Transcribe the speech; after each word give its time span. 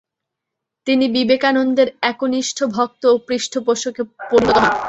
তিনি 0.87 1.05
বিবেকানন্দের 1.15 1.89
একনিষ্ঠ 2.11 2.57
ভক্ত 2.75 3.01
ও 3.05 3.25
পৃষ্ঠপোষকে 3.27 4.01
পরিণত 4.21 4.57
হন। 4.57 4.71